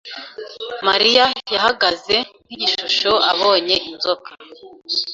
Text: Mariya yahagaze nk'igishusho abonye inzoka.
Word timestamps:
Mariya 0.87 1.25
yahagaze 1.53 2.15
nk'igishusho 2.45 3.11
abonye 3.31 3.75
inzoka. 3.89 4.29